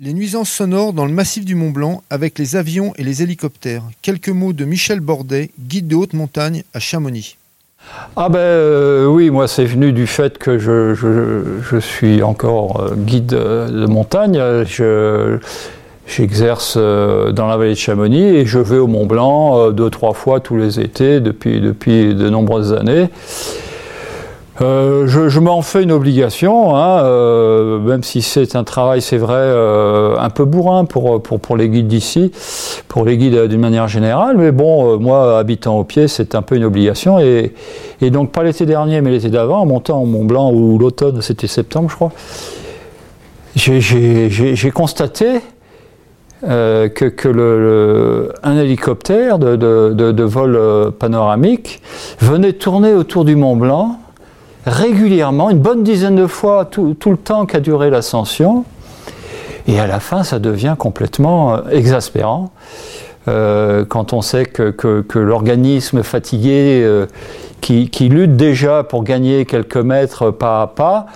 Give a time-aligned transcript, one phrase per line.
[0.00, 3.82] Les nuisances sonores dans le massif du Mont Blanc avec les avions et les hélicoptères.
[4.00, 7.36] Quelques mots de Michel Bordet, guide de haute montagne à Chamonix.
[8.14, 13.26] Ah ben euh, oui, moi c'est venu du fait que je, suis encore euh, guide
[13.26, 14.40] de montagne.
[16.06, 20.14] J'exerce euh, dans la vallée de Chamonix et je vais au Mont Blanc deux, trois
[20.14, 23.08] fois tous les étés depuis, depuis de nombreuses années.
[24.60, 29.34] Euh, je, m'en fais une obligation, hein, euh, même si c'est un travail, c'est vrai,
[29.36, 32.32] euh, un peu bourrin pour, pour, les guides d'ici,
[32.88, 36.56] pour les guides d'une manière générale, mais bon, moi, habitant au pied, c'est un peu
[36.56, 37.20] une obligation.
[37.20, 37.52] Et,
[38.10, 41.46] donc, pas l'été dernier, mais l'été d'avant, en montant au Mont Blanc, ou l'automne, c'était
[41.46, 42.12] septembre, je crois,
[43.54, 45.40] j'ai constaté
[46.42, 51.80] que, que un hélicoptère de vol panoramique
[52.20, 54.00] venait tourner autour du Mont Blanc
[54.68, 58.64] régulièrement, une bonne dizaine de fois, tout, le temps qu'a duré l'ascension.
[59.66, 62.50] Et à la fin, ça devient complètement euh, exaspérant.
[63.26, 67.06] Euh, quand on sait que, l'organisme fatigué, euh,
[67.60, 71.06] qui, lutte déjà pour gagner quelques mètres pas à pas,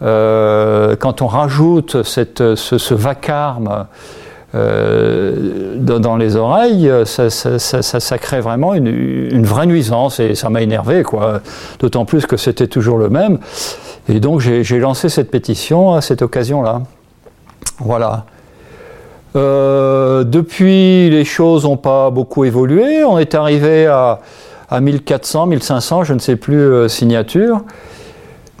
[0.00, 3.86] quand on rajoute cette, ce vacarme
[4.54, 11.02] euh, dans, les oreilles, ça, ça, crée vraiment une, vraie nuisance et ça m'a énervé,
[11.02, 11.40] quoi.
[11.80, 13.38] D'autant plus que c'était toujours le même.
[14.08, 16.82] Et donc j'ai lancé cette pétition à cette occasion-là.
[17.78, 18.24] Voilà.
[19.36, 23.04] Euh, depuis, les choses n'ont pas beaucoup évolué.
[23.04, 24.20] On est arrivé à,
[24.70, 27.60] à 1400, 1500, je ne sais plus, euh, signatures.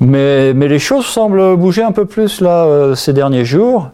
[0.00, 3.90] Mais, mais, les choses semblent bouger un peu plus là ces derniers jours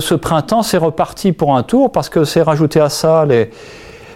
[0.00, 3.50] ce, printemps, c'est reparti pour un tour parce que c'est rajouté à ça les,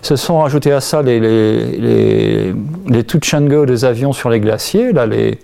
[0.03, 2.53] se sont rajoutés à ça les, les,
[2.89, 3.05] les,
[3.49, 5.39] go des avions sur les glaciers, là, les,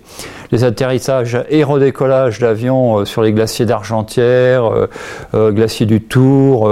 [0.51, 4.89] les atterrissages et redécollages d'avions euh, sur les glaciers d'Argentière, euh,
[5.33, 6.69] euh, glacier du Tour,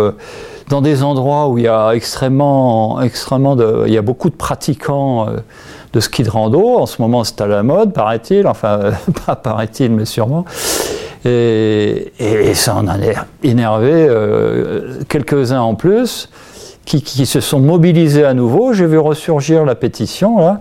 [0.67, 5.27] dans des endroits où il y a extrêmement, extrêmement il y a beaucoup de pratiquants
[5.93, 6.79] de ski de rando.
[6.79, 8.91] En ce moment, c'est à la mode, paraît-il, enfin,
[9.25, 10.43] pas paraît-il, mais sûrement.
[11.27, 12.95] Et, ça en a
[13.43, 16.29] énervé euh, quelques-uns en plus
[16.85, 18.71] qui, se sont mobilisés à nouveau.
[18.73, 20.57] J'ai vu ressurgir la pétition.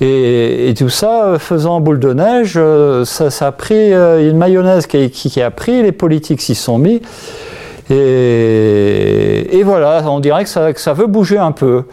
[0.00, 5.42] Et, tout ça, faisant boule de neige, euh, ça, a pris euh, une mayonnaise qui,
[5.42, 7.00] a pris, les politiques s'y sont mis.
[7.90, 11.84] Et, voilà, on dirait ça, que ça, veut bouger un peu.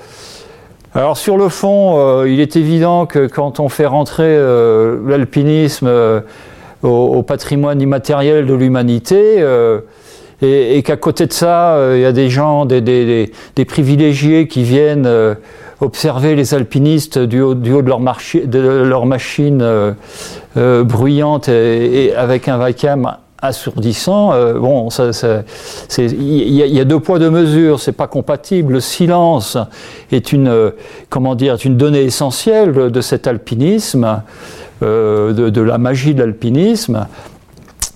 [0.93, 4.37] Alors sur le fond, il est évident que quand on fait rentrer
[5.05, 5.89] l'alpinisme
[6.85, 9.35] au, patrimoine immatériel de l'humanité.
[9.39, 9.79] Euh,
[10.41, 14.63] et, qu'à côté de ça, euh, il y a des gens, des, des, privilégiés qui
[14.63, 15.35] viennent euh,
[15.79, 19.95] observer les alpinistes du haut, du haut de, leur de leur machine
[20.55, 24.31] bruyante et, avec un vacarme assourdissant.
[24.59, 25.11] bon, ça,
[25.97, 28.73] il y, a deux poids deux mesures, c'est pas compatible.
[28.73, 29.57] Le silence
[30.11, 30.71] est une,
[31.09, 34.21] comment dire, une donnée essentielle de cet alpinisme.
[34.83, 37.07] Euh, de, la magie de l'alpinisme.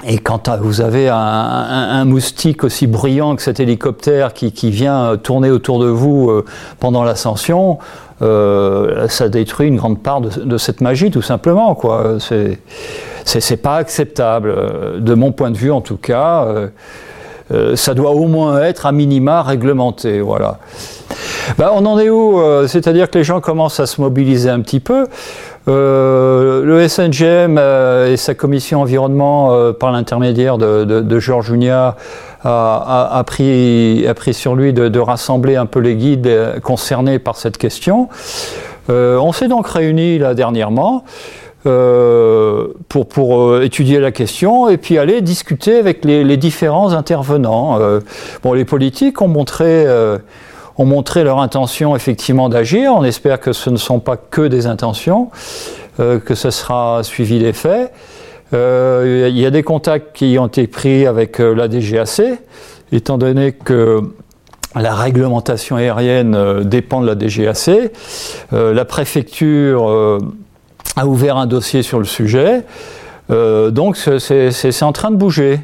[0.07, 5.79] Et quand vous avez un, moustique aussi bruyant que cet hélicoptère qui, vient tourner autour
[5.79, 6.45] de vous euh,
[6.79, 7.79] pendant l'ascension,
[8.21, 11.75] euh, ça détruit une grande part de, cette magie, tout simplement.
[11.75, 12.15] Quoi.
[12.19, 12.59] C'est,
[13.25, 16.47] c'est, pas acceptable, de mon point de vue en tout cas.
[17.75, 20.21] ça doit au moins être à minima réglementé.
[20.21, 20.59] Voilà.
[21.57, 24.79] Ben, on en est où C'est-à-dire que les gens commencent à se mobiliser un petit
[24.79, 25.05] peu.
[25.69, 31.95] Euh, le SNGM euh, et sa commission environnement, euh, par l'intermédiaire de, Georges Junia,
[32.43, 38.09] a, pris, sur lui de, rassembler un peu les guides concernés par cette question.
[38.87, 41.03] on s'est donc réunis là dernièrement.
[41.63, 47.77] pour, étudier la question et puis aller discuter avec les, les différents intervenants.
[48.41, 49.85] bon, les politiques ont montré
[50.79, 52.93] ont montré leur intention effectivement d'agir.
[52.95, 55.29] On espère que ce ne sont pas que des intentions,
[55.99, 57.91] euh, que ce sera suivi des faits.
[58.53, 62.21] Euh, il y a des contacts qui ont été pris avec euh, la DGAC,
[62.93, 63.99] étant donné que
[64.73, 67.91] la réglementation aérienne dépend de la DGAC.
[68.51, 70.19] la préfecture
[70.95, 72.61] a ouvert un dossier sur le sujet.
[73.29, 75.61] donc c'est en train de bouger.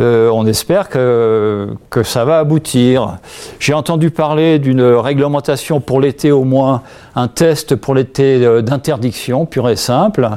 [0.00, 3.18] Euh, on espère que, que, ça va aboutir.
[3.58, 6.82] J'ai entendu parler d'une réglementation pour l'été au moins,
[7.14, 10.30] un test pour l'été euh, d'interdiction pure et simple,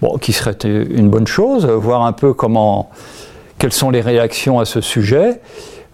[0.00, 2.88] bon, qui serait une bonne chose, voir un peu comment,
[3.58, 5.42] quelles sont les réactions à ce sujet.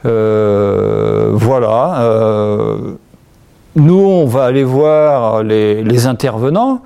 [0.06, 2.76] Euh, voilà.
[3.74, 6.82] nous, on va aller voir les, les intervenants.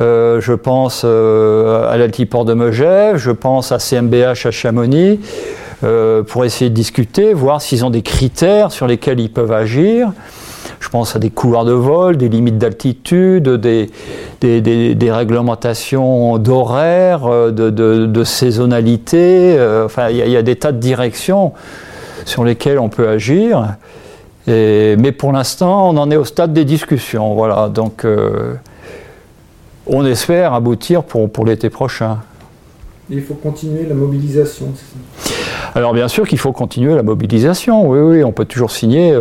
[0.00, 5.20] Euh, je pense euh, à l'Altiport de Megève, je pense à CMBH à Chamonix,
[6.28, 10.12] pour essayer de discuter, voir s'ils ont des critères sur lesquels ils peuvent agir.
[10.80, 13.90] Je pense à des couloirs de vol, des limites d'altitude, des,
[15.10, 19.56] réglementations d'horaire, euh, de, saisonnalité.
[19.58, 21.52] Euh, enfin, il y, a des tas de directions
[22.24, 23.76] sur lesquelles on peut agir.
[24.46, 27.34] mais pour l'instant, on en est au stade des discussions.
[27.34, 27.68] Voilà.
[27.68, 28.54] Donc, euh,
[29.86, 32.18] on espère aboutir pour, pour l'été prochain.
[33.08, 34.72] il faut continuer la mobilisation.
[35.74, 37.88] Alors bien sûr qu'il faut continuer la mobilisation.
[37.88, 39.14] Oui, oui, on peut toujours signer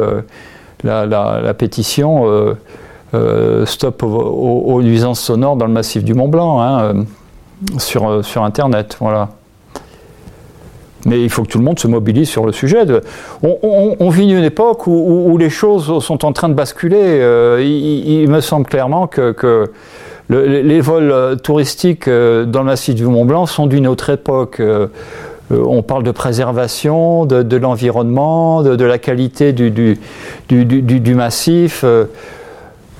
[0.84, 2.54] la, pétition euh,
[3.14, 7.04] euh, Stop aux, nuisances sonores dans le massif du Mont Blanc hein, euh,
[7.78, 8.98] sur, sur Internet.
[9.00, 9.30] Voilà.
[11.06, 12.80] Mais il faut que tout le monde se mobilise sur le sujet.
[13.42, 17.22] On, vit une époque où, les choses sont en train de basculer.
[17.62, 19.72] il, me semble clairement que,
[20.30, 24.62] les vols touristiques dans le massif du Mont Blanc sont d'une autre époque.
[25.52, 31.82] Euh, on parle de préservation, de, l'environnement, de, la qualité du, massif.
[31.84, 32.06] Euh,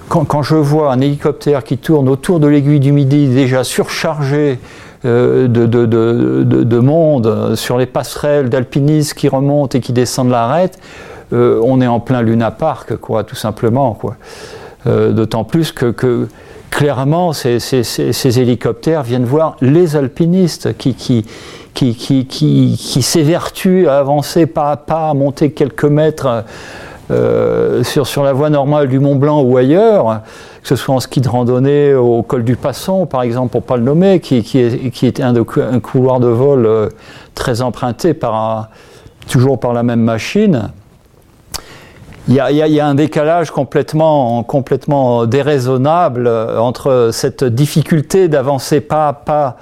[0.08, 4.60] quand, je vois un hélicoptère qui tourne autour de l'aiguille du Midi déjà surchargé
[5.06, 10.80] euh, de, monde sur les passerelles d'alpinistes qui remontent et qui descendent l'arête,
[11.32, 14.00] on est en plein Luna Park, quoi, tout simplement.
[14.88, 16.28] D'autant plus que,
[16.70, 21.26] clairement, ces, hélicoptères viennent voir les alpinistes qui qui,
[21.74, 22.26] qui, qui,
[22.78, 26.44] qui s'évertue à avancer pas à pas, à monter quelques mètres
[27.12, 30.22] euh, sur, la voie normale du Mont Blanc ou ailleurs,
[30.62, 33.66] que ce soit en ski de randonnée au col du Passant, par exemple, pour ne
[33.66, 36.90] pas le nommer, qui, est, un, couloir de vol euh,
[37.34, 38.16] très emprunté
[39.28, 40.70] toujours par la même machine.
[42.30, 49.58] Il y, a, un décalage complètement, complètement déraisonnable entre cette difficulté d'avancer pas à pas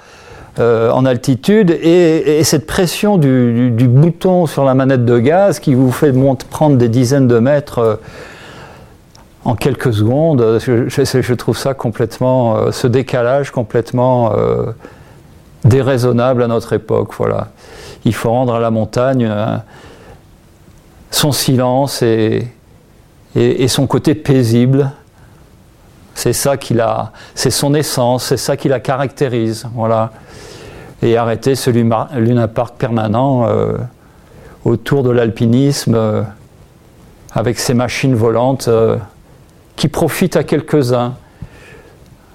[0.58, 5.92] euh, en altitude et, cette pression du, bouton sur la manette de gaz qui vous
[5.92, 6.12] fait
[6.50, 7.96] prendre des dizaines de mètres euh,
[9.44, 10.58] en quelques secondes.
[10.60, 14.32] Je, trouve ça complètement, euh, ce décalage complètement
[15.64, 17.14] déraisonnable à notre époque.
[17.16, 17.48] Voilà.
[18.04, 19.32] Il faut rendre à la montagne
[21.12, 22.48] son silence et,
[23.36, 24.90] et, son côté paisible.
[26.14, 29.66] C'est ça qu'il a, c'est son essence, c'est ça qui la caractérise.
[29.74, 30.12] Voilà
[31.02, 33.76] et arrêter ce lunapark permanent euh,
[34.64, 36.22] autour de l'alpinisme euh,
[37.32, 38.96] avec ces machines volantes euh,
[39.76, 41.14] qui profitent à quelques-uns,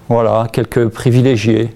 [0.08, 1.74] voilà, quelques privilégiés.